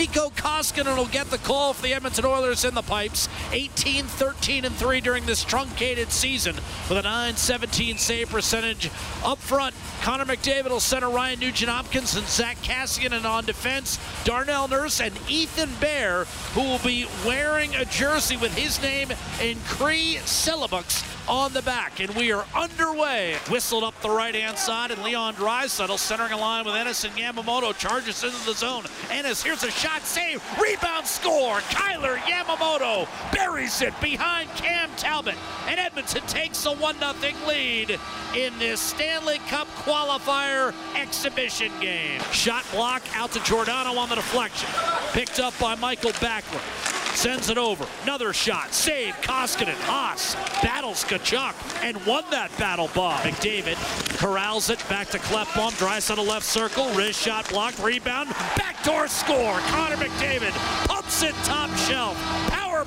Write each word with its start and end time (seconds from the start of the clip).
Mikko 0.00 0.30
Koskinen 0.30 0.96
will 0.96 1.04
get 1.04 1.28
the 1.28 1.36
call 1.36 1.74
for 1.74 1.82
the 1.82 1.92
Edmonton 1.92 2.24
Oilers 2.24 2.64
in 2.64 2.72
the 2.72 2.80
pipes. 2.80 3.28
18, 3.52 4.06
13, 4.06 4.64
and 4.64 4.74
3 4.74 4.98
during 5.02 5.26
this 5.26 5.44
truncated 5.44 6.10
season 6.10 6.54
with 6.88 6.96
a 6.96 7.02
9-17 7.02 7.98
save 7.98 8.30
percentage. 8.30 8.88
Up 9.22 9.36
front, 9.36 9.74
Connor 10.00 10.24
McDavid 10.24 10.70
will 10.70 10.80
center 10.80 11.10
Ryan 11.10 11.40
Nugent 11.40 11.70
Hopkins 11.70 12.16
and 12.16 12.26
Zach 12.26 12.56
Kassian, 12.62 13.12
and 13.12 13.26
on 13.26 13.44
defense, 13.44 13.98
Darnell 14.24 14.68
Nurse 14.68 15.02
and 15.02 15.12
Ethan 15.28 15.68
Bear, 15.82 16.24
who 16.54 16.62
will 16.62 16.78
be 16.78 17.06
wearing 17.26 17.74
a 17.74 17.84
jersey 17.84 18.38
with 18.38 18.56
his 18.56 18.80
name 18.80 19.10
in 19.42 19.58
Cree 19.66 20.16
syllables 20.24 21.04
on 21.30 21.52
the 21.52 21.62
back. 21.62 22.00
And 22.00 22.10
we 22.16 22.32
are 22.32 22.44
underway. 22.54 23.36
Whistled 23.48 23.84
up 23.84 23.98
the 24.02 24.10
right 24.10 24.34
hand 24.34 24.58
side, 24.58 24.90
and 24.90 25.02
Leon 25.02 25.34
Draisaitl 25.34 25.96
centering 25.96 26.32
a 26.32 26.36
line 26.36 26.64
with 26.64 26.74
Ennis 26.74 27.04
and 27.04 27.14
Yamamoto 27.14 27.76
charges 27.78 28.24
into 28.24 28.44
the 28.44 28.52
zone. 28.52 28.84
Ennis, 29.10 29.42
here's 29.42 29.62
a 29.62 29.70
shot, 29.70 30.02
save, 30.02 30.42
rebound, 30.60 31.06
score. 31.06 31.60
Kailer 31.70 32.16
Yamamoto 32.16 33.08
buries 33.32 33.80
it 33.80 33.98
behind 34.00 34.50
Cam 34.56 34.90
Talbot, 34.96 35.36
and 35.68 35.78
Edmonton 35.78 36.22
takes 36.26 36.66
a 36.66 36.72
1 36.72 36.96
0 36.98 37.32
lead 37.46 37.98
in 38.36 38.58
this 38.58 38.80
Stanley 38.80 39.38
Cup 39.48 39.68
qualifier 39.84 40.74
exhibition 40.96 41.70
game. 41.80 42.20
Shot 42.32 42.64
block 42.72 43.02
out 43.14 43.30
to 43.32 43.42
Giordano 43.44 43.96
on 43.98 44.08
the 44.08 44.16
deflection. 44.16 44.68
Picked 45.12 45.38
up 45.38 45.56
by 45.60 45.76
Michael 45.76 46.12
Backlund. 46.12 46.89
Sends 47.14 47.50
it 47.50 47.58
over. 47.58 47.86
Another 48.04 48.32
shot. 48.32 48.72
Save. 48.72 49.14
Koskinen. 49.16 49.74
Haas 49.84 50.34
battles 50.62 51.04
Tkachuk 51.04 51.54
and 51.82 51.96
won 52.06 52.24
that 52.30 52.56
battle 52.58 52.88
ball. 52.94 53.18
McDavid 53.18 53.76
corrals 54.18 54.70
it 54.70 54.78
back 54.88 55.08
to 55.08 55.18
Klefbom. 55.18 55.76
Drives 55.78 56.10
on 56.10 56.16
the 56.16 56.22
left 56.22 56.46
circle. 56.46 56.88
Wrist 56.94 57.20
shot 57.20 57.48
blocked. 57.48 57.78
Rebound. 57.78 58.30
Backdoor 58.56 59.08
score. 59.08 59.58
Connor 59.68 59.96
McDavid 59.96 60.52
pumps 60.86 61.22
it 61.22 61.34
top 61.44 61.70
shelf. 61.76 62.16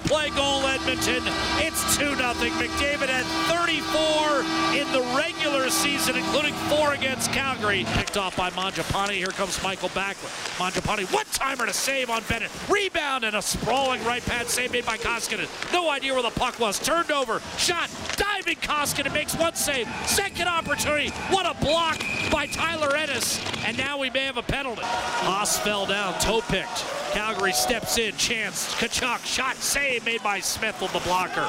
Play 0.05 0.30
goal 0.31 0.66
Edmonton. 0.67 1.23
It's 1.59 1.97
2 1.97 2.16
0. 2.16 2.17
McDavid 2.17 3.08
had 3.08 3.25
34 3.55 4.41
in 4.75 4.91
the 4.91 5.02
regular 5.17 5.69
season, 5.69 6.17
including 6.17 6.53
four 6.67 6.94
against 6.94 7.31
Calgary. 7.31 7.86
Picked 7.94 8.17
off 8.17 8.36
by 8.36 8.50
Mangiapane. 8.50 9.11
Here 9.11 9.27
comes 9.27 9.61
Michael 9.64 9.89
Backlund. 9.89 10.30
Mangiapane, 10.58 11.11
one 11.14 11.25
timer 11.31 11.66
to 11.66 11.73
save 11.73 12.09
on 12.09 12.22
Bennett. 12.27 12.52
Rebound 12.69 13.23
and 13.23 13.36
a 13.36 13.42
sprawling 13.42 14.03
right 14.03 14.23
pad 14.25 14.50
save 14.50 14.73
made 14.73 14.86
by 14.86 14.97
Koskinen. 14.97 15.47
No 15.72 15.89
idea 15.89 16.14
where 16.14 16.23
the 16.23 16.31
puck 16.31 16.59
was. 16.59 16.80
Turned 16.80 17.11
over. 17.11 17.42
Shot. 17.58 17.89
Diving 18.17 18.58
Koskinen 18.58 19.14
makes 19.14 19.36
one 19.36 19.55
save. 19.55 19.88
Second 20.05 20.47
opportunity. 20.47 21.09
What 21.30 21.45
a 21.45 21.53
block 21.64 22.03
by 22.30 22.47
Tyler 22.47 22.95
Ennis. 22.95 23.39
And 23.66 23.77
now 23.77 23.97
we 23.97 24.09
may 24.09 24.25
have 24.25 24.38
a 24.38 24.44
penalty. 24.44 24.81
Haas 24.83 25.58
fell 25.59 25.86
down. 25.86 26.20
Toe 26.20 26.42
picked. 26.42 26.86
Calgary 27.14 27.53
steps 27.53 27.97
in. 27.97 28.16
Chance. 28.17 28.73
Tkachuk. 28.75 29.23
Shot 29.25 29.55
save 29.58 29.92
made 29.99 30.23
by 30.23 30.39
Smith 30.39 30.81
on 30.81 30.91
the 30.94 30.99
blocker. 30.99 31.47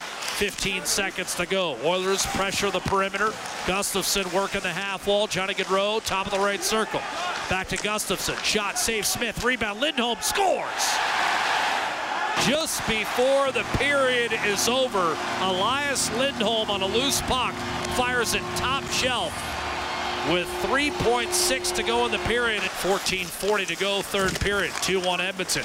15 0.00 0.84
seconds 0.84 1.34
to 1.36 1.46
go. 1.46 1.76
Oilers 1.84 2.26
pressure 2.26 2.70
the 2.70 2.80
perimeter. 2.80 3.28
Gustafsson 3.66 4.32
working 4.32 4.60
the 4.62 4.70
half 4.70 5.06
wall. 5.06 5.26
Johnny 5.26 5.54
Gaudreau, 5.54 6.04
top 6.04 6.26
of 6.26 6.32
the 6.32 6.38
right 6.38 6.62
circle. 6.62 7.00
Back 7.48 7.68
to 7.68 7.76
Gustafsson. 7.76 8.42
Shot, 8.42 8.78
save 8.78 9.06
Smith. 9.06 9.44
Rebound. 9.44 9.80
Lindholm 9.80 10.18
scores. 10.20 10.66
Just 12.46 12.84
before 12.88 13.52
the 13.52 13.62
period 13.76 14.32
is 14.46 14.68
over, 14.68 15.16
Elias 15.42 16.10
Lindholm 16.16 16.70
on 16.70 16.82
a 16.82 16.86
loose 16.86 17.20
puck 17.22 17.54
fires 17.94 18.34
it 18.34 18.42
top 18.56 18.82
shelf 18.90 19.32
with 20.30 20.48
3.6 20.62 21.74
to 21.74 21.82
go 21.82 22.06
in 22.06 22.10
the 22.10 22.18
period 22.18 22.64
at 22.64 22.70
14.40 22.70 23.66
to 23.66 23.76
go, 23.76 24.02
third 24.02 24.38
period. 24.40 24.72
2-1 24.72 25.20
Edmonton. 25.20 25.64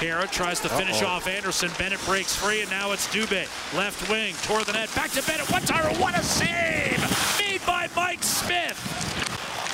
Kara 0.00 0.26
tries 0.26 0.60
to 0.60 0.68
finish 0.70 1.02
Uh-oh. 1.02 1.08
off 1.08 1.26
Anderson. 1.26 1.70
Bennett 1.76 2.02
breaks 2.06 2.34
free, 2.34 2.62
and 2.62 2.70
now 2.70 2.92
it's 2.92 3.06
Dubé. 3.08 3.46
Left 3.76 4.08
wing, 4.08 4.34
toward 4.44 4.64
the 4.64 4.72
net. 4.72 4.88
Back 4.94 5.10
to 5.10 5.22
Bennett. 5.24 5.50
One 5.52 5.60
timer. 5.60 5.90
What 6.00 6.18
a 6.18 6.22
save! 6.22 6.98
Made 7.38 7.60
by 7.66 7.86
Mike 7.94 8.22
Smith 8.22 8.78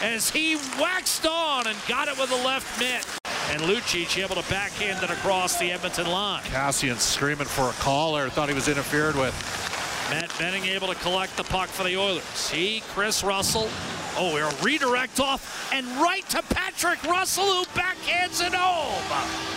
as 0.03 0.28
he 0.28 0.56
waxed 0.81 1.25
on 1.27 1.69
and 1.69 1.77
got 1.87 2.09
it 2.09 2.19
with 2.19 2.31
the 2.31 2.45
left 2.45 2.81
mitt. 2.81 3.06
And 3.53 3.62
Lucic 3.62 4.21
able 4.21 4.34
to 4.34 4.51
backhand 4.51 5.01
it 5.05 5.11
across 5.11 5.61
the 5.61 5.71
Edmonton 5.71 6.09
line. 6.09 6.43
Kassian 6.43 6.99
screaming 6.99 7.47
for 7.47 7.71
a 7.71 7.72
call 7.75 8.15
there. 8.15 8.28
Thought 8.28 8.49
he 8.49 8.55
was 8.56 8.67
interfered 8.67 9.15
with. 9.15 9.33
Matt 10.11 10.37
Benning 10.41 10.65
able 10.65 10.89
to 10.89 10.97
collect 10.97 11.37
the 11.37 11.45
puck 11.45 11.69
for 11.69 11.84
the 11.84 11.97
Oilers. 11.97 12.51
He, 12.51 12.81
Kris 12.89 13.22
Russell. 13.22 13.69
Oh, 14.17 14.33
we're 14.34 14.49
a 14.49 14.55
redirect 14.62 15.21
off 15.21 15.72
and 15.72 15.87
right 15.99 16.28
to 16.31 16.43
Patrick 16.43 17.01
Russell 17.05 17.45
who 17.45 17.65
backhands 17.67 18.45
it 18.45 18.55
home. 18.55 19.56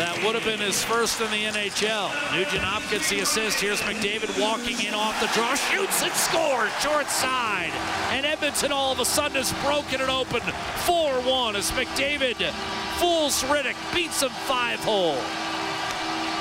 That 0.00 0.16
would 0.24 0.34
have 0.34 0.44
been 0.46 0.60
his 0.60 0.82
first 0.82 1.20
in 1.20 1.30
the 1.30 1.44
NHL. 1.44 2.08
Nugent 2.32 2.64
Hopkins 2.64 3.10
the 3.10 3.20
assist. 3.20 3.60
Here's 3.60 3.82
McDavid 3.82 4.32
walking 4.40 4.80
in 4.80 4.94
off 4.94 5.20
the 5.20 5.28
draw, 5.34 5.54
shoots 5.54 6.02
and 6.02 6.10
scores, 6.12 6.72
short 6.80 7.06
side. 7.08 7.68
And 8.08 8.24
Edmonton 8.24 8.72
all 8.72 8.92
of 8.92 9.00
a 9.00 9.04
sudden 9.04 9.36
has 9.36 9.52
broken 9.60 10.00
it 10.00 10.08
open 10.08 10.40
4-1 10.88 11.54
as 11.54 11.70
McDavid 11.72 12.50
fools 12.96 13.44
Rittich, 13.44 13.76
beats 13.94 14.22
him 14.22 14.30
five 14.48 14.80
hole. 14.80 15.20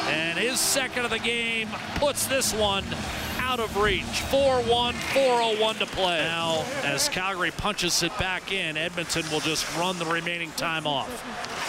And 0.08 0.40
his 0.40 0.58
second 0.58 1.04
of 1.04 1.12
the 1.12 1.20
game 1.20 1.68
puts 1.96 2.28
this 2.28 2.54
one 2.54 2.86
out 3.50 3.60
of 3.60 3.76
reach. 3.78 4.04
4-1, 4.04 4.94
4-0-1 4.94 5.80
to 5.80 5.86
play. 5.88 6.20
Now, 6.20 6.64
as 6.84 7.10
Calgary 7.10 7.50
punches 7.50 8.04
it 8.04 8.16
back 8.20 8.52
in, 8.52 8.78
Edmonton 8.78 9.24
will 9.32 9.40
just 9.40 9.66
run 9.76 9.98
the 9.98 10.06
remaining 10.06 10.52
time 10.52 10.86
off. 10.86 11.10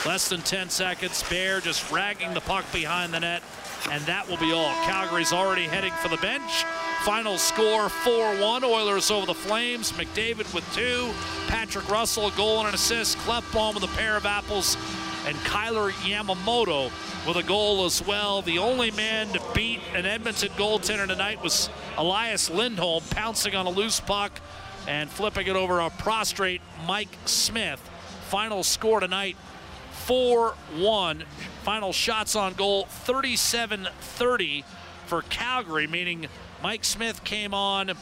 Less 0.05 0.29
than 0.29 0.43
10 0.43 0.69
seconds. 0.69 1.25
Bear 1.31 1.59
just 1.61 1.91
ragging 1.91 2.35
the 2.35 2.43
puck 2.43 2.71
behind 2.71 3.15
the 3.15 3.21
net, 3.21 3.43
and 3.91 4.05
that 4.05 4.29
will 4.29 4.37
be 4.37 4.53
all. 4.53 4.75
Calgary's 4.85 5.33
already 5.33 5.65
heading 5.65 5.95
for 6.03 6.09
the 6.09 6.19
bench. 6.19 6.65
Final 7.05 7.39
score 7.39 7.89
4-1. 7.89 8.63
Oilers 8.63 9.11
over 9.11 9.25
the 9.25 9.33
Flames. 9.33 9.93
McDavid 9.93 10.53
with 10.53 10.71
two. 10.75 11.11
Patrick 11.49 11.89
Russell 11.89 12.31
goal 12.33 12.59
and 12.59 12.69
an 12.69 12.75
assist. 12.75 13.17
Klefbom 13.21 13.73
with 13.73 13.85
a 13.85 13.97
pair 13.97 14.19
of 14.19 14.27
apples. 14.27 14.77
And 15.27 15.37
Kailer 15.45 15.91
Yamamoto 15.91 16.91
with 17.27 17.37
a 17.37 17.43
goal 17.43 17.85
as 17.85 18.05
well. 18.05 18.43
The 18.43 18.59
only 18.59 18.91
man 18.91 19.29
to 19.29 19.43
beat 19.55 19.81
an 19.95 20.07
Edmonton 20.07 20.49
goaltender 20.51 21.07
tonight 21.07 21.43
was 21.43 21.69
Elias 21.97 22.51
Lindholm, 22.51 23.05
pouncing 23.11 23.55
on 23.55 23.67
a 23.67 23.71
loose 23.71 24.01
puck 24.01 24.41
and 24.89 25.11
flipping 25.11 25.47
it 25.47 25.57
over 25.57 25.81
a 25.81 25.91
prostrate 25.91 26.63
Mike 26.87 27.17
Smith. 27.27 27.81
Final 28.29 28.63
score 28.63 29.01
tonight 29.01 29.37
4 29.93 30.55
1. 30.77 31.25
Final 31.63 31.93
shots 31.93 32.35
on 32.35 32.55
goal 32.55 32.87
37 32.87 33.89
30 34.01 34.65
for 35.07 35.23
Calgary, 35.23 35.87
meaning 35.87 36.27
Mike 36.63 36.85
Smith 36.85 37.25
came 37.25 37.53
on 37.53 37.93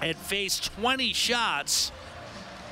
and 0.00 0.16
faced 0.16 0.72
20 0.76 1.12
shots 1.12 1.90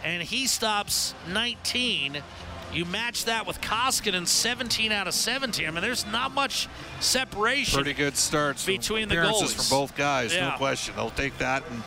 and 0.05 0.23
he 0.23 0.47
stops 0.47 1.15
19. 1.33 2.23
You 2.73 2.85
match 2.85 3.25
that 3.25 3.47
with 3.47 3.61
Koskinen, 3.61 4.27
17 4.27 4.93
out 4.93 5.07
of 5.09 5.15
17. 5.15 5.67
I 5.67 5.71
mean, 5.71 5.83
there's 5.83 6.05
not 6.07 6.33
much 6.35 6.69
separation. 7.01 7.75
Pretty 7.77 7.95
good 7.95 8.17
starts. 8.17 8.67
Between 8.67 9.09
the 9.09 9.15
goalies. 9.17 9.55
from 9.55 9.65
both 9.79 9.97
guys, 9.97 10.35
Yeah. 10.35 10.51
no 10.51 10.57
question. 10.57 10.95
They'll 10.97 11.11
take 11.11 11.39
that 11.39 11.63
and 11.71 11.83